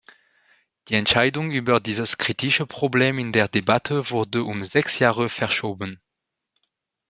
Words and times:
Die 0.87 0.95
Entscheidung 0.95 1.51
über 1.51 1.79
dieses 1.79 2.17
kritische 2.17 2.65
Problem 2.65 3.19
in 3.19 3.31
der 3.33 3.47
Debatte 3.47 4.09
wurde 4.09 4.43
um 4.45 4.65
sechs 4.65 4.97
Jahre 4.97 5.29
verschoben. 5.29 6.01